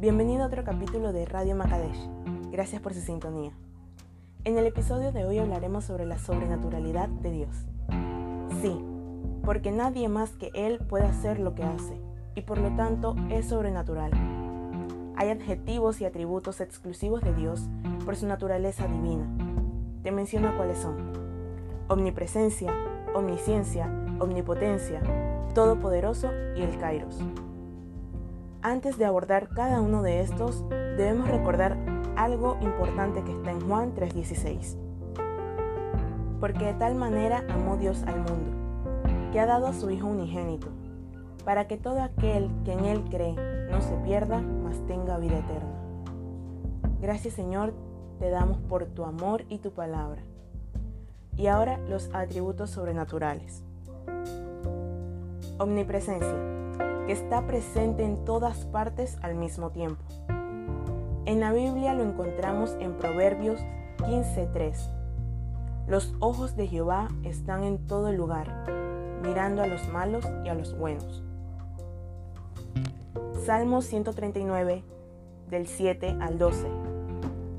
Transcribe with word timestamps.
Bienvenido 0.00 0.44
a 0.44 0.46
otro 0.46 0.64
capítulo 0.64 1.12
de 1.12 1.26
Radio 1.26 1.54
Makadesh. 1.54 2.08
Gracias 2.50 2.80
por 2.80 2.94
su 2.94 3.02
sintonía. 3.02 3.52
En 4.44 4.56
el 4.56 4.64
episodio 4.64 5.12
de 5.12 5.26
hoy 5.26 5.36
hablaremos 5.36 5.84
sobre 5.84 6.06
la 6.06 6.16
sobrenaturalidad 6.16 7.10
de 7.10 7.30
Dios. 7.30 7.66
Sí, 8.62 8.82
porque 9.44 9.72
nadie 9.72 10.08
más 10.08 10.30
que 10.30 10.50
Él 10.54 10.78
puede 10.78 11.04
hacer 11.04 11.38
lo 11.38 11.54
que 11.54 11.64
hace, 11.64 12.00
y 12.34 12.40
por 12.40 12.56
lo 12.56 12.74
tanto 12.76 13.14
es 13.28 13.50
sobrenatural. 13.50 14.10
Hay 15.16 15.28
adjetivos 15.28 16.00
y 16.00 16.06
atributos 16.06 16.62
exclusivos 16.62 17.20
de 17.20 17.34
Dios 17.34 17.68
por 18.06 18.16
su 18.16 18.26
naturaleza 18.26 18.86
divina. 18.86 19.28
Te 20.02 20.12
menciono 20.12 20.56
cuáles 20.56 20.78
son. 20.78 21.12
Omnipresencia, 21.88 22.72
omnisciencia, 23.14 23.92
omnipotencia, 24.18 25.02
todopoderoso 25.52 26.30
y 26.56 26.62
el 26.62 26.78
Kairos. 26.78 27.18
Antes 28.62 28.98
de 28.98 29.06
abordar 29.06 29.48
cada 29.48 29.80
uno 29.80 30.02
de 30.02 30.20
estos, 30.20 30.68
debemos 30.68 31.28
recordar 31.28 31.78
algo 32.14 32.58
importante 32.60 33.24
que 33.24 33.32
está 33.32 33.52
en 33.52 33.66
Juan 33.66 33.94
3:16. 33.94 34.76
Porque 36.40 36.66
de 36.66 36.74
tal 36.74 36.94
manera 36.94 37.42
amó 37.48 37.78
Dios 37.78 38.02
al 38.02 38.16
mundo, 38.16 38.52
que 39.32 39.40
ha 39.40 39.46
dado 39.46 39.66
a 39.66 39.72
su 39.72 39.90
Hijo 39.90 40.08
unigénito, 40.08 40.68
para 41.46 41.66
que 41.68 41.78
todo 41.78 42.02
aquel 42.02 42.50
que 42.66 42.74
en 42.74 42.84
Él 42.84 43.04
cree 43.10 43.34
no 43.70 43.80
se 43.80 43.94
pierda, 44.04 44.42
mas 44.42 44.78
tenga 44.86 45.16
vida 45.16 45.38
eterna. 45.38 45.80
Gracias 47.00 47.32
Señor, 47.32 47.72
te 48.18 48.28
damos 48.28 48.58
por 48.58 48.84
tu 48.84 49.04
amor 49.04 49.44
y 49.48 49.60
tu 49.60 49.70
palabra. 49.70 50.20
Y 51.34 51.46
ahora 51.46 51.78
los 51.88 52.10
atributos 52.12 52.68
sobrenaturales. 52.68 53.64
Omnipresencia, 55.58 56.36
está 57.10 57.46
presente 57.46 58.04
en 58.04 58.24
todas 58.24 58.64
partes 58.66 59.18
al 59.22 59.34
mismo 59.34 59.70
tiempo. 59.70 60.02
En 61.26 61.40
la 61.40 61.52
Biblia 61.52 61.94
lo 61.94 62.02
encontramos 62.02 62.76
en 62.80 62.96
Proverbios 62.96 63.60
15:3. 63.98 64.90
Los 65.86 66.14
ojos 66.20 66.56
de 66.56 66.66
Jehová 66.66 67.08
están 67.24 67.64
en 67.64 67.86
todo 67.86 68.12
lugar, 68.12 68.64
mirando 69.22 69.62
a 69.62 69.66
los 69.66 69.88
malos 69.88 70.24
y 70.44 70.48
a 70.48 70.54
los 70.54 70.76
buenos. 70.76 71.22
Salmo 73.44 73.82
139, 73.82 74.84
del 75.48 75.66
7 75.66 76.16
al 76.20 76.38
12. 76.38 76.66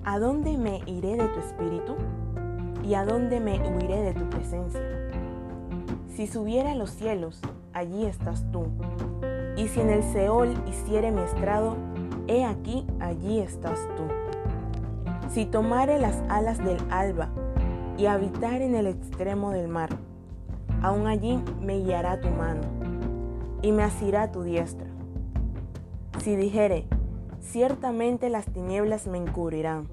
¿A 0.06 0.20
dónde 0.20 0.58
me 0.58 0.82
iré 0.86 1.18
de 1.18 1.28
tu 1.28 1.40
espíritu? 1.40 1.96
¿Y 2.84 2.94
a 2.94 3.06
dónde 3.06 3.40
me 3.40 3.60
huiré 3.60 4.02
de 4.02 4.14
tu 4.14 4.30
presencia? 4.30 4.82
Si 6.08 6.28
subiera 6.28 6.72
a 6.72 6.76
los 6.76 6.92
cielos, 6.92 7.42
allí 7.74 8.06
estás 8.06 8.46
tú. 8.52 8.66
Y 9.62 9.68
si 9.68 9.80
en 9.80 9.92
el 9.92 10.02
Seol 10.02 10.56
hiciere 10.68 11.12
mi 11.12 11.22
estrado, 11.22 11.76
he 12.28 12.46
aquí, 12.46 12.88
allí 13.00 13.42
estás 13.42 13.80
tú. 13.96 14.08
Si 15.30 15.46
tomare 15.46 16.00
las 16.00 16.16
alas 16.30 16.58
del 16.58 16.80
alba 16.90 17.30
y 17.96 18.08
habitar 18.08 18.64
en 18.64 18.74
el 18.74 18.88
extremo 18.88 19.52
del 19.52 19.68
mar, 19.68 19.90
aún 20.82 21.06
allí 21.06 21.44
me 21.62 21.78
guiará 21.78 22.20
tu 22.22 22.30
mano 22.30 22.62
y 23.62 23.72
me 23.72 23.84
asirá 23.84 24.32
tu 24.32 24.42
diestra. 24.42 24.88
Si 26.24 26.36
dijere, 26.36 26.88
ciertamente 27.40 28.30
las 28.30 28.48
tinieblas 28.48 29.06
me 29.06 29.20
encubrirán. 29.20 29.88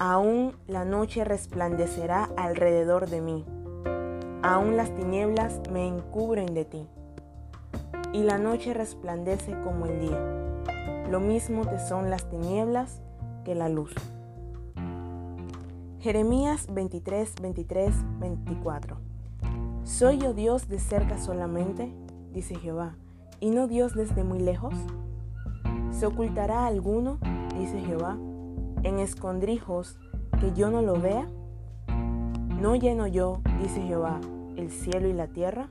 Aún 0.00 0.56
la 0.66 0.84
noche 0.84 1.22
resplandecerá 1.22 2.28
alrededor 2.36 3.08
de 3.08 3.20
mí. 3.20 3.44
Aún 4.42 4.76
las 4.76 4.92
tinieblas 4.96 5.60
me 5.70 5.86
encubren 5.86 6.54
de 6.54 6.64
ti. 6.64 6.88
Y 8.14 8.22
la 8.22 8.38
noche 8.38 8.72
resplandece 8.72 9.58
como 9.64 9.86
el 9.86 10.00
día. 10.00 11.04
Lo 11.10 11.18
mismo 11.18 11.66
te 11.66 11.80
son 11.80 12.10
las 12.10 12.30
tinieblas 12.30 13.02
que 13.44 13.56
la 13.56 13.68
luz. 13.68 13.92
Jeremías 15.98 16.68
23, 16.72 17.34
23, 17.42 17.92
24. 18.20 18.98
¿Soy 19.82 20.18
yo 20.18 20.32
Dios 20.32 20.68
de 20.68 20.78
cerca 20.78 21.18
solamente? 21.18 21.92
dice 22.32 22.54
Jehová, 22.54 22.94
y 23.40 23.50
no 23.50 23.66
Dios 23.66 23.94
desde 23.94 24.22
muy 24.22 24.38
lejos. 24.38 24.74
¿Se 25.90 26.06
ocultará 26.06 26.66
alguno, 26.66 27.18
dice 27.58 27.80
Jehová, 27.80 28.16
en 28.84 29.00
escondrijos 29.00 29.98
que 30.40 30.52
yo 30.52 30.70
no 30.70 30.82
lo 30.82 31.00
vea? 31.00 31.28
¿No 32.60 32.76
lleno 32.76 33.08
yo, 33.08 33.40
dice 33.60 33.82
Jehová, 33.82 34.20
el 34.56 34.70
cielo 34.70 35.08
y 35.08 35.14
la 35.14 35.26
tierra? 35.26 35.68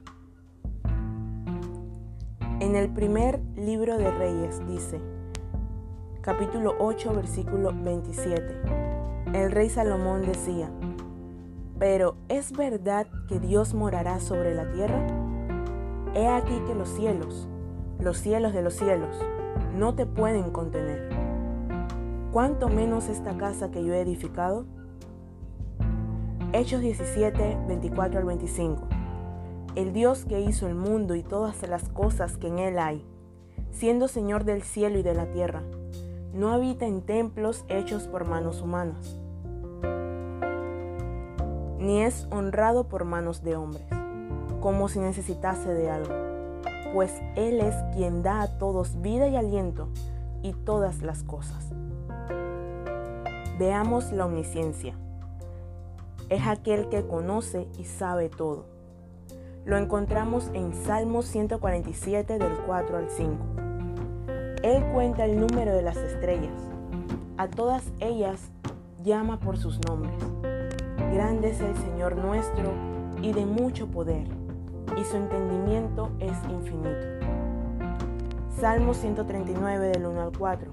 En 2.63 2.77
el 2.77 2.87
primer 2.87 3.41
libro 3.57 3.97
de 3.97 4.09
Reyes 4.09 4.65
dice, 4.65 5.01
capítulo 6.21 6.75
8, 6.79 7.13
versículo 7.13 7.73
27, 7.75 8.61
el 9.33 9.51
rey 9.51 9.69
Salomón 9.69 10.21
decía, 10.21 10.71
pero 11.77 12.15
¿es 12.29 12.53
verdad 12.53 13.05
que 13.27 13.41
Dios 13.41 13.73
morará 13.73 14.21
sobre 14.21 14.55
la 14.55 14.71
tierra? 14.71 15.05
He 16.15 16.25
aquí 16.25 16.57
que 16.65 16.73
los 16.73 16.87
cielos, 16.87 17.49
los 17.99 18.17
cielos 18.17 18.53
de 18.53 18.61
los 18.61 18.75
cielos, 18.75 19.13
no 19.77 19.93
te 19.95 20.05
pueden 20.05 20.49
contener. 20.51 21.09
¿Cuánto 22.31 22.69
menos 22.69 23.09
esta 23.09 23.35
casa 23.35 23.71
que 23.71 23.83
yo 23.83 23.93
he 23.93 23.99
edificado? 23.99 24.65
Hechos 26.53 26.79
17, 26.79 27.57
24 27.67 28.19
al 28.19 28.25
25. 28.25 28.92
El 29.75 29.93
Dios 29.93 30.25
que 30.25 30.41
hizo 30.41 30.67
el 30.67 30.75
mundo 30.75 31.15
y 31.15 31.23
todas 31.23 31.67
las 31.67 31.89
cosas 31.89 32.37
que 32.37 32.47
en 32.47 32.59
él 32.59 32.79
hay, 32.79 33.05
siendo 33.71 34.07
Señor 34.07 34.43
del 34.43 34.61
cielo 34.61 34.99
y 34.99 35.03
de 35.03 35.15
la 35.15 35.31
tierra, 35.31 35.63
no 36.33 36.51
habita 36.51 36.85
en 36.85 37.01
templos 37.01 37.65
hechos 37.69 38.07
por 38.07 38.27
manos 38.27 38.61
humanas, 38.61 39.17
ni 41.79 42.01
es 42.01 42.27
honrado 42.31 42.87
por 42.87 43.05
manos 43.05 43.43
de 43.43 43.55
hombres, 43.55 43.85
como 44.61 44.87
si 44.89 44.99
necesitase 44.99 45.73
de 45.73 45.89
algo 45.89 46.33
pues 46.93 47.23
Él 47.35 47.59
es 47.59 47.75
quien 47.95 48.21
da 48.21 48.43
a 48.43 48.57
todos 48.59 49.01
vida 49.01 49.27
y 49.27 49.35
aliento 49.35 49.89
y 50.43 50.53
todas 50.53 51.01
las 51.01 51.23
cosas. 51.23 51.71
Veamos 53.57 54.11
la 54.11 54.27
omnisciencia. 54.27 54.95
Es 56.29 56.45
aquel 56.45 56.89
que 56.89 57.05
conoce 57.05 57.67
y 57.79 57.85
sabe 57.85 58.29
todo. 58.29 58.72
Lo 59.65 59.77
encontramos 59.77 60.51
en 60.53 60.73
Salmos 60.73 61.25
147 61.27 62.37
del 62.37 62.53
4 62.65 62.97
al 62.97 63.09
5. 63.09 63.37
Él 64.61 64.83
cuenta 64.91 65.23
el 65.23 65.39
número 65.39 65.73
de 65.73 65.81
las 65.81 65.95
estrellas. 65.95 66.51
A 67.37 67.47
todas 67.47 67.93
ellas 68.01 68.51
llama 69.03 69.39
por 69.39 69.57
sus 69.57 69.79
nombres. 69.87 70.17
Grande 71.13 71.51
es 71.51 71.61
el 71.61 71.77
Señor 71.77 72.17
nuestro 72.17 72.73
y 73.21 73.31
de 73.31 73.45
mucho 73.45 73.87
poder 73.87 74.27
y 74.97 75.03
su 75.05 75.15
entendimiento 75.15 76.11
es 76.19 76.37
infinito. 76.49 77.07
Salmo 78.59 78.93
139 78.93 79.87
del 79.87 80.05
1 80.05 80.21
al 80.23 80.37
4. 80.37 80.71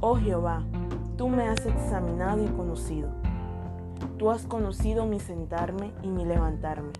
Oh 0.00 0.16
Jehová, 0.16 0.64
tú 1.16 1.28
me 1.28 1.46
has 1.48 1.64
examinado 1.64 2.42
y 2.42 2.48
conocido. 2.48 3.10
Tú 4.18 4.30
has 4.30 4.44
conocido 4.44 5.06
mi 5.06 5.20
sentarme 5.20 5.92
y 6.02 6.08
mi 6.08 6.24
levantarme. 6.24 6.90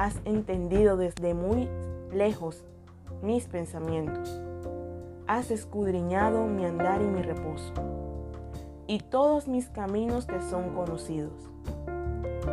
Has 0.00 0.18
entendido 0.24 0.96
desde 0.96 1.34
muy 1.34 1.68
lejos 2.10 2.64
mis 3.22 3.46
pensamientos. 3.46 4.40
Has 5.26 5.50
escudriñado 5.50 6.46
mi 6.46 6.64
andar 6.64 7.02
y 7.02 7.04
mi 7.04 7.20
reposo. 7.20 7.74
Y 8.86 9.00
todos 9.00 9.46
mis 9.46 9.68
caminos 9.68 10.26
te 10.26 10.40
son 10.40 10.74
conocidos 10.74 11.50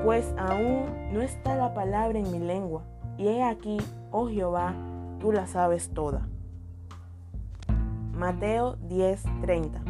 pues 0.03 0.33
aún 0.38 0.85
no 1.11 1.21
está 1.21 1.55
la 1.55 1.73
palabra 1.73 2.19
en 2.19 2.31
mi 2.31 2.39
lengua, 2.39 2.83
y 3.17 3.27
he 3.27 3.44
aquí, 3.44 3.77
oh 4.11 4.27
Jehová, 4.27 4.73
tú 5.19 5.31
la 5.31 5.47
sabes 5.47 5.89
toda. 5.89 6.27
Mateo 8.13 8.77
10:30 8.88 9.81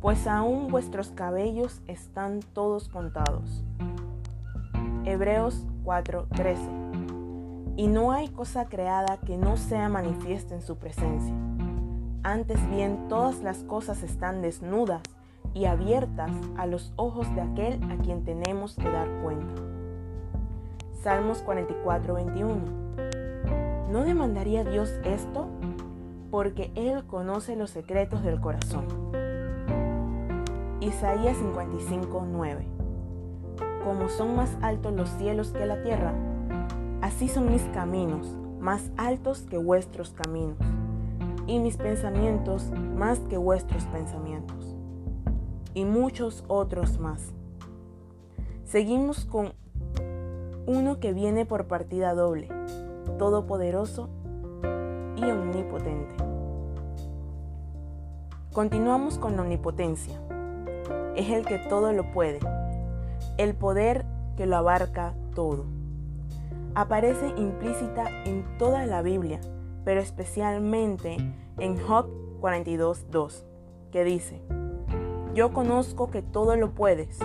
Pues 0.00 0.26
aún 0.26 0.68
vuestros 0.68 1.08
cabellos 1.10 1.82
están 1.86 2.40
todos 2.52 2.88
contados. 2.88 3.64
Hebreos 5.04 5.66
4:13 5.84 7.74
Y 7.76 7.86
no 7.88 8.12
hay 8.12 8.28
cosa 8.28 8.66
creada 8.66 9.18
que 9.18 9.36
no 9.36 9.56
sea 9.56 9.88
manifiesta 9.88 10.54
en 10.54 10.62
su 10.62 10.76
presencia. 10.76 11.34
Antes 12.22 12.58
bien, 12.70 13.08
todas 13.08 13.42
las 13.42 13.58
cosas 13.64 14.02
están 14.02 14.40
desnudas 14.40 15.02
y 15.52 15.66
abiertas 15.66 16.30
a 16.56 16.66
los 16.66 16.92
ojos 16.96 17.32
de 17.34 17.42
aquel 17.42 17.80
a 17.90 17.96
quien 18.02 18.24
tenemos 18.24 18.76
que 18.76 18.90
dar 18.90 19.08
cuenta. 19.22 19.62
Salmos 21.02 21.42
44, 21.42 22.14
21. 22.14 22.56
¿No 23.90 24.04
demandaría 24.04 24.64
Dios 24.64 24.90
esto? 25.04 25.48
Porque 26.30 26.72
Él 26.74 27.04
conoce 27.06 27.56
los 27.56 27.70
secretos 27.70 28.22
del 28.24 28.40
corazón. 28.40 28.86
Isaías 30.80 31.36
55, 31.36 32.26
9. 32.30 32.73
Como 33.84 34.08
son 34.08 34.34
más 34.34 34.56
altos 34.62 34.94
los 34.94 35.10
cielos 35.10 35.50
que 35.50 35.66
la 35.66 35.82
tierra, 35.82 36.14
así 37.02 37.28
son 37.28 37.52
mis 37.52 37.62
caminos, 37.64 38.34
más 38.58 38.90
altos 38.96 39.42
que 39.42 39.58
vuestros 39.58 40.14
caminos, 40.14 40.56
y 41.46 41.58
mis 41.58 41.76
pensamientos 41.76 42.72
más 42.96 43.18
que 43.20 43.36
vuestros 43.36 43.84
pensamientos, 43.84 44.74
y 45.74 45.84
muchos 45.84 46.44
otros 46.48 46.98
más. 46.98 47.34
Seguimos 48.64 49.26
con 49.26 49.52
uno 50.66 50.98
que 50.98 51.12
viene 51.12 51.44
por 51.44 51.66
partida 51.66 52.14
doble, 52.14 52.48
todopoderoso 53.18 54.08
y 55.16 55.24
omnipotente. 55.24 56.14
Continuamos 58.54 59.18
con 59.18 59.36
la 59.36 59.42
omnipotencia. 59.42 60.18
Es 61.16 61.28
el 61.28 61.44
que 61.44 61.58
todo 61.58 61.92
lo 61.92 62.10
puede, 62.12 62.40
el 63.36 63.54
poder 63.54 64.04
que 64.36 64.46
lo 64.46 64.56
abarca 64.56 65.14
todo. 65.34 65.64
Aparece 66.74 67.28
implícita 67.36 68.04
en 68.24 68.44
toda 68.58 68.86
la 68.86 69.02
Biblia, 69.02 69.40
pero 69.84 70.00
especialmente 70.00 71.16
en 71.58 71.78
Job 71.78 72.06
42.2, 72.40 73.44
que 73.90 74.04
dice, 74.04 74.40
Yo 75.34 75.52
conozco 75.52 76.10
que 76.10 76.22
todo 76.22 76.56
lo 76.56 76.72
puedes 76.72 77.18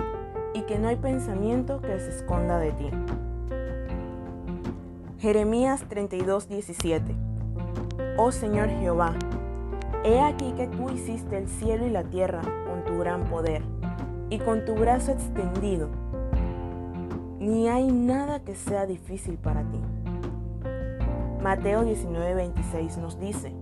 y 0.54 0.62
que 0.64 0.80
no 0.80 0.88
hay 0.88 0.96
pensamiento 0.96 1.82
que 1.82 2.00
se 2.00 2.10
esconda 2.10 2.60
de 2.60 2.72
ti. 2.72 2.90
Jeremías 5.20 5.86
32:17 5.90 7.16
Oh 8.18 8.32
Señor 8.32 8.70
Jehová, 8.70 9.14
he 10.04 10.20
aquí 10.20 10.54
que 10.54 10.68
tú 10.68 10.90
hiciste 10.90 11.38
el 11.38 11.48
cielo 11.48 11.86
y 11.86 11.90
la 11.90 12.04
tierra 12.04 12.42
con 12.68 12.86
tu 12.86 13.00
gran 13.00 13.26
poder 13.26 13.62
y 14.30 14.40
con 14.40 14.66
tu 14.66 14.76
brazo 14.76 15.12
extendido. 15.12 15.90
Ni 17.40 17.70
hay 17.70 17.88
nada 17.88 18.44
que 18.44 18.56
sea 18.56 18.86
difícil 18.86 19.38
para 19.38 19.62
ti. 19.64 19.80
Mateo 21.42 21.84
19:26 21.84 22.98
nos 22.98 23.20
dice, 23.20 23.54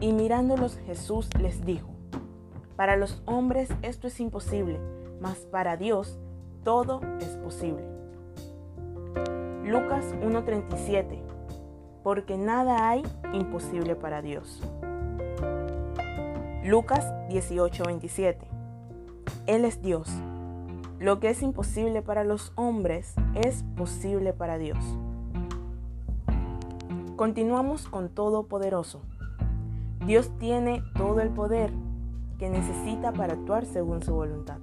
y 0.00 0.12
mirándolos 0.12 0.78
Jesús 0.86 1.30
les 1.38 1.64
dijo, 1.64 1.88
para 2.74 2.96
los 2.96 3.22
hombres 3.26 3.70
esto 3.82 4.08
es 4.08 4.20
imposible, 4.20 4.78
mas 5.20 5.38
para 5.38 5.76
Dios 5.76 6.18
todo 6.64 7.00
es 7.20 7.36
posible. 7.36 7.84
Lucas 9.64 10.04
1.37 10.22 11.18
Porque 12.02 12.36
nada 12.36 12.88
hay 12.88 13.02
imposible 13.32 13.96
para 13.96 14.22
Dios. 14.22 14.62
Lucas 16.62 17.12
18.27 17.28 18.55
Él 19.46 19.64
es 19.64 19.82
Dios. 19.82 20.08
Lo 20.98 21.20
que 21.20 21.30
es 21.30 21.42
imposible 21.42 22.02
para 22.02 22.24
los 22.24 22.52
hombres 22.56 23.14
es 23.34 23.64
posible 23.76 24.32
para 24.32 24.58
Dios. 24.58 24.78
Continuamos 27.16 27.88
con 27.88 28.08
Todopoderoso. 28.08 29.02
Dios 30.06 30.30
tiene 30.38 30.82
todo 30.96 31.20
el 31.20 31.30
poder 31.30 31.72
que 32.38 32.50
necesita 32.50 33.12
para 33.12 33.34
actuar 33.34 33.66
según 33.66 34.02
su 34.02 34.14
voluntad. 34.14 34.58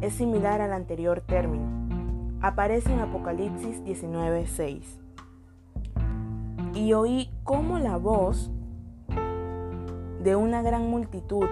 Es 0.00 0.14
similar 0.14 0.60
al 0.60 0.72
anterior 0.72 1.20
término 1.20 1.86
aparece 2.46 2.92
en 2.92 3.00
Apocalipsis 3.00 3.82
19:6. 3.84 5.00
Y 6.74 6.92
oí 6.92 7.30
como 7.42 7.78
la 7.78 7.96
voz 7.96 8.50
de 10.22 10.36
una 10.36 10.62
gran 10.62 10.88
multitud, 10.88 11.46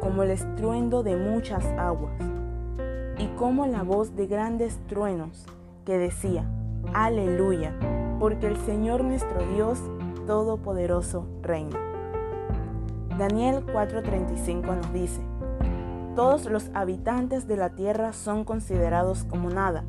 como 0.00 0.22
el 0.22 0.30
estruendo 0.30 1.02
de 1.02 1.16
muchas 1.16 1.64
aguas, 1.78 2.12
y 3.18 3.26
como 3.36 3.66
la 3.66 3.82
voz 3.82 4.14
de 4.16 4.26
grandes 4.26 4.78
truenos, 4.86 5.46
que 5.84 5.98
decía, 5.98 6.48
Aleluya, 6.94 7.72
porque 8.20 8.46
el 8.46 8.56
Señor 8.58 9.04
nuestro 9.04 9.40
Dios 9.54 9.78
Todopoderoso 10.26 11.26
reina. 11.42 11.78
Daniel 13.18 13.64
4:35 13.66 14.76
nos 14.76 14.92
dice, 14.92 15.20
Todos 16.14 16.46
los 16.46 16.70
habitantes 16.74 17.48
de 17.48 17.56
la 17.56 17.70
tierra 17.70 18.12
son 18.12 18.44
considerados 18.44 19.24
como 19.24 19.50
nada, 19.50 19.84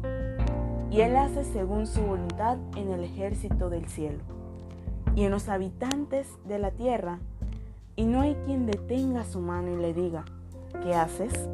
y 0.90 1.02
Él 1.02 1.16
hace 1.16 1.44
según 1.44 1.88
su 1.88 2.02
voluntad 2.02 2.58
en 2.76 2.92
el 2.92 3.04
ejército 3.04 3.70
del 3.70 3.88
cielo 3.88 4.20
y 5.16 5.24
en 5.26 5.32
los 5.32 5.50
habitantes 5.50 6.28
de 6.46 6.60
la 6.60 6.72
tierra, 6.72 7.20
y 8.00 8.06
no 8.06 8.22
hay 8.22 8.36
quien 8.46 8.66
detenga 8.66 9.26
su 9.26 9.42
mano 9.42 9.74
y 9.74 9.76
le 9.76 9.94
diga, 9.94 10.24
¿qué 10.82 10.96
haces? 10.96 11.50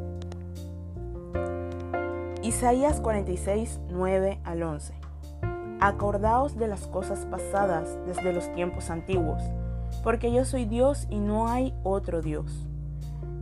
Isaías 2.40 3.00
46, 3.00 3.80
9 3.90 4.38
al 4.44 4.62
11. 4.62 4.94
Acordaos 5.80 6.56
de 6.56 6.68
las 6.68 6.86
cosas 6.86 7.26
pasadas 7.26 7.98
desde 8.06 8.32
los 8.32 8.48
tiempos 8.54 8.90
antiguos, 8.90 9.42
porque 10.04 10.32
yo 10.32 10.44
soy 10.44 10.66
Dios 10.66 11.08
y 11.10 11.18
no 11.18 11.48
hay 11.48 11.74
otro 11.82 12.22
Dios, 12.22 12.68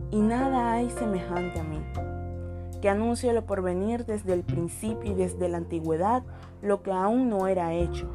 y 0.09 0.19
nada 0.21 0.71
hay 0.71 0.89
semejante 0.89 1.59
a 1.59 1.63
mí 1.63 1.83
que 2.81 2.89
anuncio 2.89 3.33
lo 3.33 3.45
por 3.45 3.61
venir 3.61 4.05
desde 4.05 4.33
el 4.33 4.41
principio 4.41 5.11
y 5.11 5.13
desde 5.13 5.47
la 5.47 5.57
antigüedad 5.57 6.23
lo 6.63 6.81
que 6.81 6.91
aún 6.91 7.29
no 7.29 7.47
era 7.47 7.73
hecho. 7.73 8.07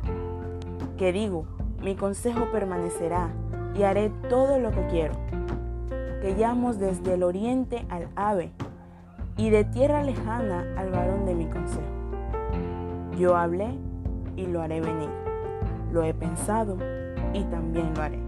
Que 0.96 1.12
digo, 1.12 1.46
mi 1.80 1.96
consejo 1.96 2.50
permanecerá 2.52 3.30
y 3.74 3.82
haré 3.82 4.10
todo 4.28 4.58
lo 4.58 4.70
que 4.70 4.86
quiero. 4.86 5.14
Que 6.20 6.34
llamo 6.36 6.74
desde 6.74 7.14
el 7.14 7.22
oriente 7.22 7.86
al 7.88 8.08
ave 8.16 8.52
y 9.36 9.50
de 9.50 9.64
tierra 9.64 10.02
lejana 10.02 10.66
al 10.76 10.90
varón 10.90 11.24
de 11.24 11.34
mi 11.34 11.46
consejo. 11.46 11.82
Yo 13.18 13.36
hablé 13.36 13.70
y 14.36 14.46
lo 14.46 14.60
haré 14.62 14.80
venir. 14.80 15.10
Lo 15.92 16.02
he 16.02 16.14
pensado 16.14 16.76
y 17.32 17.42
también 17.44 17.94
lo 17.94 18.02
haré. 18.02 18.18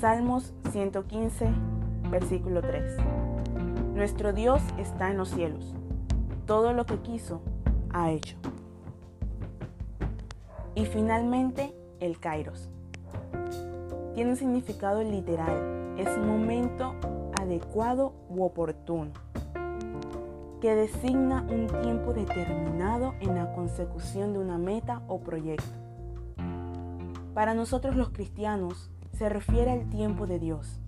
Salmos 0.00 0.52
115, 0.70 1.48
versículo 2.10 2.60
3. 2.60 2.96
Nuestro 3.94 4.32
Dios 4.32 4.62
está 4.78 5.10
en 5.10 5.16
los 5.16 5.30
cielos. 5.30 5.74
Todo 6.46 6.72
lo 6.72 6.86
que 6.86 6.98
quiso, 6.98 7.40
ha 7.92 8.10
hecho. 8.10 8.36
Y 10.74 10.86
finalmente, 10.86 11.74
el 11.98 12.20
kairos. 12.20 12.70
Tiene 14.14 14.30
un 14.30 14.36
significado 14.36 15.02
literal. 15.02 15.96
Es 15.98 16.16
momento 16.18 16.94
adecuado 17.40 18.12
u 18.28 18.44
oportuno 18.44 19.12
que 20.60 20.74
designa 20.74 21.46
un 21.48 21.68
tiempo 21.82 22.12
determinado 22.12 23.14
en 23.20 23.34
la 23.34 23.52
consecución 23.54 24.32
de 24.32 24.40
una 24.40 24.58
meta 24.58 25.02
o 25.06 25.20
proyecto. 25.20 25.64
Para 27.34 27.54
nosotros 27.54 27.94
los 27.94 28.10
cristianos 28.10 28.90
se 29.12 29.28
refiere 29.28 29.70
al 29.70 29.88
tiempo 29.88 30.26
de 30.26 30.38
Dios, 30.40 30.80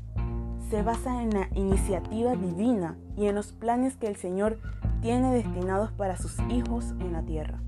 se 0.68 0.82
basa 0.82 1.22
en 1.22 1.30
la 1.30 1.48
iniciativa 1.54 2.34
divina 2.34 2.96
y 3.16 3.26
en 3.26 3.34
los 3.34 3.52
planes 3.52 3.96
que 3.96 4.08
el 4.08 4.16
Señor 4.16 4.58
tiene 5.00 5.32
destinados 5.32 5.92
para 5.92 6.16
sus 6.16 6.38
hijos 6.48 6.92
en 7.00 7.12
la 7.12 7.22
tierra. 7.22 7.60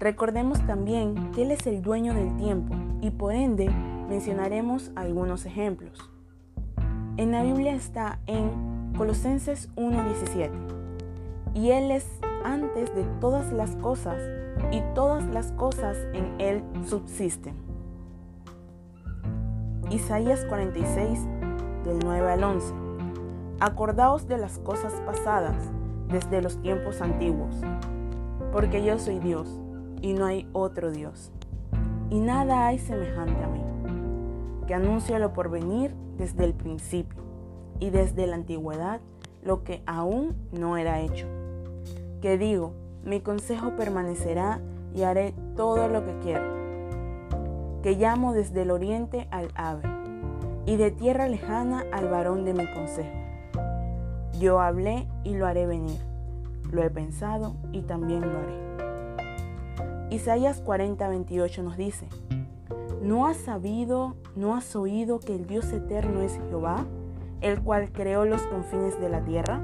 Recordemos 0.00 0.64
también 0.64 1.32
que 1.32 1.42
Él 1.42 1.50
es 1.50 1.66
el 1.66 1.82
dueño 1.82 2.14
del 2.14 2.36
tiempo 2.36 2.76
y 3.00 3.10
por 3.10 3.34
ende 3.34 3.68
mencionaremos 4.08 4.92
algunos 4.94 5.44
ejemplos. 5.44 6.10
En 7.16 7.32
la 7.32 7.42
Biblia 7.42 7.74
está 7.74 8.20
en 8.26 8.92
Colosenses 8.96 9.68
1.17 9.74 10.50
y 11.54 11.72
Él 11.72 11.90
es 11.90 12.08
antes 12.44 12.94
de 12.94 13.02
todas 13.20 13.52
las 13.52 13.74
cosas 13.76 14.22
y 14.70 14.82
todas 14.94 15.26
las 15.26 15.50
cosas 15.52 15.96
en 16.12 16.40
Él 16.40 16.62
subsisten. 16.86 17.56
Isaías 19.90 20.44
46, 20.44 21.26
del 21.84 21.98
9 22.04 22.30
al 22.30 22.44
11. 22.44 22.74
Acordaos 23.58 24.28
de 24.28 24.38
las 24.38 24.60
cosas 24.60 24.92
pasadas 25.04 25.56
desde 26.08 26.40
los 26.40 26.62
tiempos 26.62 27.00
antiguos, 27.00 27.56
porque 28.52 28.84
yo 28.84 28.96
soy 29.00 29.18
Dios 29.18 29.60
y 30.00 30.12
no 30.12 30.26
hay 30.26 30.48
otro 30.52 30.90
Dios, 30.90 31.32
y 32.10 32.20
nada 32.20 32.66
hay 32.66 32.78
semejante 32.78 33.42
a 33.42 33.48
mí, 33.48 33.62
que 34.66 34.74
anuncio 34.74 35.18
lo 35.18 35.32
por 35.32 35.50
venir 35.50 35.94
desde 36.16 36.44
el 36.44 36.54
principio 36.54 37.22
y 37.80 37.90
desde 37.90 38.26
la 38.26 38.34
antigüedad 38.34 39.00
lo 39.42 39.62
que 39.62 39.82
aún 39.86 40.36
no 40.52 40.76
era 40.76 41.00
hecho. 41.00 41.26
Que 42.20 42.36
digo, 42.36 42.72
mi 43.04 43.20
consejo 43.20 43.76
permanecerá 43.76 44.60
y 44.94 45.02
haré 45.02 45.34
todo 45.54 45.88
lo 45.88 46.04
que 46.04 46.18
quiero 46.18 46.58
que 47.82 47.94
llamo 47.94 48.32
desde 48.32 48.62
el 48.62 48.70
oriente 48.70 49.28
al 49.30 49.50
ave, 49.54 49.88
y 50.66 50.76
de 50.76 50.90
tierra 50.90 51.28
lejana 51.28 51.84
al 51.92 52.08
varón 52.08 52.44
de 52.44 52.52
mi 52.52 52.66
consejo. 52.72 53.16
Yo 54.38 54.60
hablé 54.60 55.08
y 55.24 55.34
lo 55.34 55.46
haré 55.46 55.66
venir, 55.66 55.98
lo 56.70 56.82
he 56.82 56.90
pensado 56.90 57.54
y 57.72 57.82
también 57.82 58.20
lo 58.20 58.38
haré. 58.38 58.67
Isaías 60.10 60.62
40, 60.62 61.06
28 61.06 61.62
nos 61.62 61.76
dice, 61.76 62.08
¿no 63.02 63.26
has 63.26 63.36
sabido, 63.36 64.16
no 64.36 64.56
has 64.56 64.74
oído 64.74 65.20
que 65.20 65.34
el 65.34 65.46
Dios 65.46 65.70
eterno 65.70 66.22
es 66.22 66.40
Jehová, 66.48 66.86
el 67.42 67.60
cual 67.60 67.92
creó 67.92 68.24
los 68.24 68.40
confines 68.42 68.98
de 68.98 69.10
la 69.10 69.22
tierra? 69.22 69.60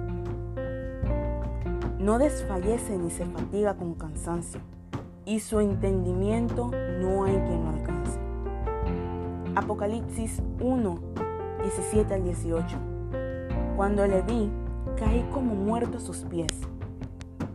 No 1.98 2.18
desfallece 2.18 2.98
ni 2.98 3.10
se 3.10 3.24
fatiga 3.24 3.74
con 3.76 3.94
cansancio 3.94 4.60
y 5.24 5.40
su 5.40 5.60
entendimiento 5.60 6.70
no 7.00 7.24
hay 7.24 7.36
quien 7.36 7.64
lo 7.64 7.70
alcance. 7.70 8.20
Apocalipsis 9.54 10.42
1, 10.60 10.98
17 11.62 12.12
al 12.12 12.22
18. 12.22 12.76
Cuando 13.76 14.06
le 14.06 14.20
vi, 14.20 14.50
caí 14.98 15.26
como 15.32 15.54
muerto 15.54 15.96
a 15.96 16.00
sus 16.00 16.18
pies, 16.24 16.52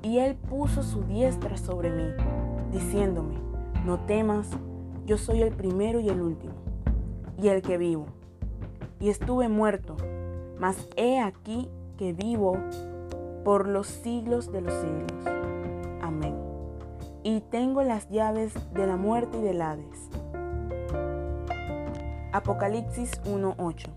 y 0.02 0.18
él 0.18 0.36
puso 0.36 0.82
su 0.82 1.04
diestra 1.04 1.56
sobre 1.58 1.92
mí, 1.92 2.39
diciéndome, 2.72 3.36
no 3.86 4.00
temas, 4.02 4.50
yo 5.06 5.18
soy 5.18 5.42
el 5.42 5.54
primero 5.54 6.00
y 6.00 6.10
el 6.10 6.22
último, 6.22 6.54
y 7.42 7.48
el 7.48 7.62
que 7.62 7.78
vivo. 7.78 8.06
Y 9.00 9.10
estuve 9.10 9.50
muerto, 9.50 9.96
mas 10.60 10.88
he 10.98 11.20
aquí 11.20 11.70
que 11.98 12.14
vivo 12.14 12.58
por 13.44 13.68
los 13.68 13.88
siglos 13.88 14.52
de 14.52 14.62
los 14.62 14.74
siglos. 14.74 15.26
Amén. 16.02 16.36
Y 17.24 17.42
tengo 17.42 17.84
las 17.84 18.10
llaves 18.10 18.54
de 18.74 18.88
la 18.88 18.98
muerte 18.98 19.38
y 19.40 19.42
del 19.42 19.62
Hades. 19.62 20.10
Apocalipsis 22.32 23.20
1:8. 23.26 23.90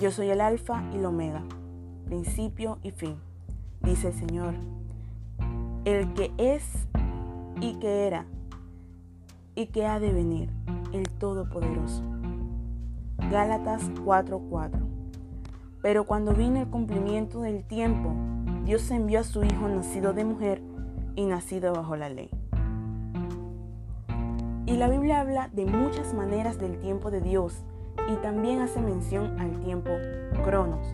Yo 0.00 0.10
soy 0.10 0.30
el 0.30 0.40
alfa 0.40 0.82
y 0.92 0.96
el 0.96 1.04
omega, 1.04 1.42
principio 2.06 2.78
y 2.82 2.90
fin, 2.90 3.16
dice 3.82 4.08
el 4.08 4.14
Señor, 4.14 4.54
el 5.84 6.12
que 6.14 6.32
es 6.38 6.64
y 7.60 7.74
que 7.74 8.06
era 8.06 8.26
y 9.54 9.66
que 9.66 9.86
ha 9.86 10.00
de 10.00 10.12
venir, 10.12 10.50
el 10.92 11.08
Todopoderoso. 11.08 12.02
Gálatas 13.30 13.90
4:4. 14.04 14.80
Pero 15.82 16.04
cuando 16.04 16.32
vino 16.32 16.60
el 16.60 16.68
cumplimiento 16.68 17.40
del 17.42 17.64
tiempo, 17.64 18.12
Dios 18.64 18.90
envió 18.90 19.20
a 19.20 19.24
su 19.24 19.44
Hijo 19.44 19.68
nacido 19.68 20.12
de 20.12 20.24
mujer 20.24 20.62
y 21.14 21.26
nacido 21.26 21.72
bajo 21.72 21.96
la 21.96 22.08
ley. 22.08 22.30
Y 24.66 24.76
la 24.76 24.88
Biblia 24.88 25.20
habla 25.20 25.50
de 25.52 25.66
muchas 25.66 26.14
maneras 26.14 26.58
del 26.58 26.78
tiempo 26.78 27.10
de 27.10 27.20
Dios 27.20 27.62
y 28.10 28.16
también 28.22 28.60
hace 28.60 28.80
mención 28.80 29.38
al 29.38 29.60
tiempo 29.60 29.90
cronos. 30.42 30.86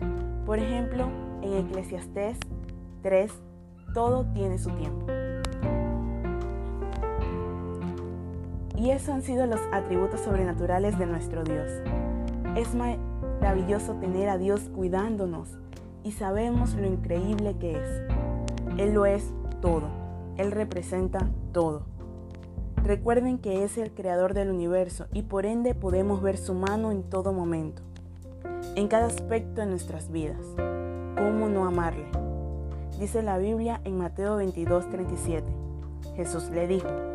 Por 0.45 0.59
ejemplo, 0.59 1.07
en 1.41 1.53
Eclesiastés 1.53 2.37
3, 3.01 3.31
todo 3.93 4.25
tiene 4.33 4.57
su 4.57 4.69
tiempo. 4.71 5.05
Y 8.81 8.89
esos 8.89 9.09
han 9.09 9.21
sido 9.21 9.45
los 9.45 9.59
atributos 9.71 10.21
sobrenaturales 10.21 10.97
de 10.97 11.05
nuestro 11.05 11.43
Dios. 11.43 11.69
Es 12.55 12.73
maravilloso 12.73 13.93
tener 13.97 14.27
a 14.27 14.39
Dios 14.39 14.71
cuidándonos 14.73 15.49
y 16.03 16.13
sabemos 16.13 16.73
lo 16.73 16.87
increíble 16.87 17.55
que 17.59 17.73
es. 17.73 18.01
Él 18.79 18.95
lo 18.95 19.05
es 19.05 19.35
todo. 19.61 19.83
Él 20.37 20.51
representa 20.51 21.29
todo. 21.51 21.83
Recuerden 22.77 23.37
que 23.37 23.63
es 23.63 23.77
el 23.77 23.91
creador 23.91 24.33
del 24.33 24.49
universo 24.49 25.05
y 25.13 25.21
por 25.21 25.45
ende 25.45 25.75
podemos 25.75 26.23
ver 26.23 26.39
su 26.39 26.55
mano 26.55 26.91
en 26.91 27.03
todo 27.03 27.33
momento, 27.33 27.83
en 28.75 28.87
cada 28.87 29.05
aspecto 29.05 29.61
de 29.61 29.67
nuestras 29.67 30.11
vidas. 30.11 30.41
¿Cómo 31.19 31.49
no 31.49 31.67
amarle? 31.67 32.07
Dice 32.99 33.21
la 33.21 33.37
Biblia 33.37 33.79
en 33.83 33.99
Mateo 33.99 34.37
22, 34.37 34.89
37. 34.89 35.45
Jesús 36.15 36.49
le 36.49 36.65
dijo, 36.65 37.10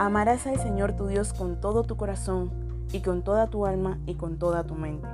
amarás 0.00 0.46
al 0.46 0.58
Señor 0.58 0.94
tu 0.94 1.08
Dios 1.08 1.34
con 1.34 1.60
todo 1.60 1.82
tu 1.82 1.98
corazón 1.98 2.50
y 2.90 3.00
con 3.00 3.22
toda 3.22 3.48
tu 3.48 3.66
alma 3.66 3.98
y 4.06 4.14
con 4.14 4.38
toda 4.38 4.64
tu 4.64 4.74
mente. 4.74 5.06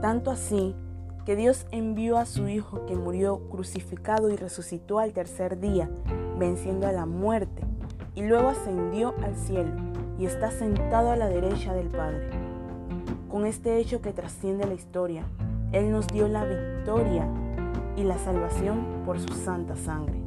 Tanto 0.00 0.30
así 0.30 0.74
que 1.26 1.36
Dios 1.36 1.66
envió 1.70 2.16
a 2.16 2.24
su 2.24 2.48
Hijo 2.48 2.86
que 2.86 2.96
murió 2.96 3.50
crucificado 3.50 4.30
y 4.30 4.36
resucitó 4.36 5.00
al 5.00 5.12
tercer 5.12 5.60
día, 5.60 5.90
venciendo 6.38 6.86
a 6.86 6.92
la 6.92 7.04
muerte, 7.04 7.62
y 8.14 8.22
luego 8.22 8.48
ascendió 8.48 9.14
al 9.22 9.36
cielo 9.36 9.72
y 10.18 10.24
está 10.24 10.50
sentado 10.50 11.10
a 11.10 11.16
la 11.16 11.28
derecha 11.28 11.74
del 11.74 11.88
Padre. 11.88 12.30
Con 13.28 13.44
este 13.44 13.76
hecho 13.76 14.00
que 14.00 14.14
trasciende 14.14 14.66
la 14.66 14.74
historia, 14.74 15.24
Él 15.72 15.92
nos 15.92 16.06
dio 16.06 16.26
la 16.26 16.46
victoria 16.46 17.28
y 17.98 18.04
la 18.04 18.16
salvación 18.16 19.02
por 19.04 19.20
su 19.20 19.34
santa 19.34 19.76
sangre. 19.76 20.23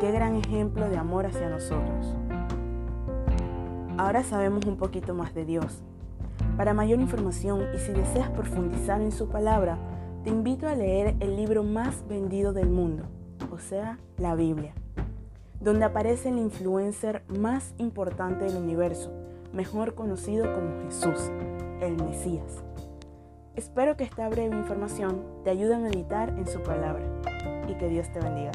Qué 0.00 0.12
gran 0.12 0.36
ejemplo 0.36 0.90
de 0.90 0.98
amor 0.98 1.24
hacia 1.24 1.48
nosotros. 1.48 2.14
Ahora 3.96 4.22
sabemos 4.22 4.66
un 4.66 4.76
poquito 4.76 5.14
más 5.14 5.34
de 5.34 5.46
Dios 5.46 5.82
para 6.58 6.74
mayor 6.74 7.00
información 7.00 7.62
y 7.74 7.78
si 7.78 7.92
deseas 7.92 8.28
profundizar 8.30 9.00
en 9.00 9.10
su 9.10 9.28
palabra, 9.28 9.78
te 10.22 10.30
invito 10.30 10.68
a 10.68 10.74
leer 10.74 11.16
el 11.20 11.36
libro 11.36 11.62
más 11.62 12.06
vendido 12.08 12.52
del 12.52 12.68
mundo, 12.68 13.04
o 13.50 13.58
sea, 13.58 13.98
la 14.18 14.34
Biblia, 14.34 14.74
donde 15.60 15.84
aparece 15.84 16.28
el 16.28 16.38
influencer 16.38 17.22
más 17.28 17.74
importante 17.78 18.44
del 18.44 18.56
universo, 18.56 19.12
mejor 19.52 19.94
conocido 19.94 20.52
como 20.52 20.82
Jesús, 20.82 21.30
el 21.80 21.96
Mesías. 22.02 22.62
Espero 23.54 23.96
que 23.96 24.04
esta 24.04 24.28
breve 24.28 24.56
información 24.56 25.22
te 25.44 25.50
ayude 25.50 25.74
a 25.74 25.78
meditar 25.78 26.30
en 26.30 26.46
su 26.46 26.62
palabra 26.62 27.04
y 27.68 27.74
que 27.74 27.88
Dios 27.88 28.10
te 28.12 28.20
bendiga. 28.20 28.52